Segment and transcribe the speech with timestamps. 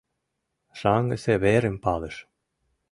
[0.79, 2.15] Шаҥгысе верым палыш.